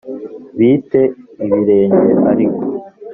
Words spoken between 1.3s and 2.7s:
ibirenge ariko